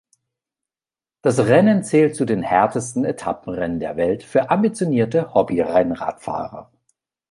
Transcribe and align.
Das 1.21 1.37
Rennen 1.37 1.83
zählt 1.83 2.15
zu 2.15 2.25
den 2.25 2.41
härtesten 2.41 3.05
Etappenrennen 3.05 3.79
der 3.79 3.97
Welt 3.97 4.23
für 4.23 4.49
ambitionierte 4.49 5.35
Hobby-Rennradfahrer. 5.35 6.71